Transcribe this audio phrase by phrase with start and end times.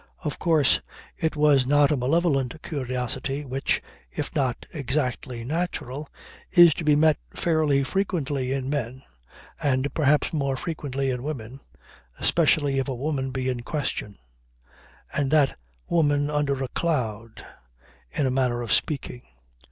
[0.23, 0.81] Of course
[1.15, 6.09] it was not a malevolent curiosity which, if not exactly natural,
[6.49, 9.03] is to be met fairly frequently in men
[9.61, 11.59] and perhaps more frequently in women
[12.19, 14.15] especially if a woman be in question;
[15.13, 15.55] and that
[15.87, 17.47] woman under a cloud,
[18.09, 19.21] in a manner of speaking.